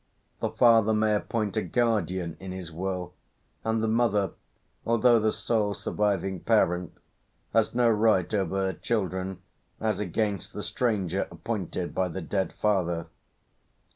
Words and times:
The 0.39 0.49
father 0.49 0.95
may 0.95 1.13
appoint 1.13 1.55
a 1.57 1.61
guardian 1.61 2.35
in 2.39 2.51
his 2.51 2.71
will, 2.71 3.13
and 3.63 3.83
the 3.83 3.87
mother, 3.87 4.31
although 4.83 5.19
the 5.19 5.31
sole 5.31 5.75
surviving 5.75 6.39
parent, 6.39 6.91
has 7.53 7.75
no 7.75 7.87
right 7.87 8.33
over 8.33 8.65
her 8.65 8.73
children 8.73 9.43
as 9.79 9.99
against 9.99 10.53
the 10.53 10.63
stranger 10.63 11.27
appointed 11.29 11.93
by 11.93 12.07
the 12.07 12.21
dead 12.21 12.53
father. 12.53 13.09